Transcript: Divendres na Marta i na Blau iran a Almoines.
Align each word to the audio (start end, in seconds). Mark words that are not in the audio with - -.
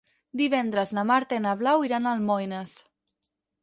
Divendres 0.39 0.93
na 0.99 1.03
Marta 1.11 1.39
i 1.39 1.45
na 1.45 1.55
Blau 1.61 1.87
iran 1.91 2.09
a 2.11 2.19
Almoines. 2.19 2.79